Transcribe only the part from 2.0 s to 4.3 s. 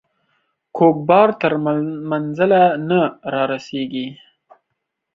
منزله نه رارسيږي.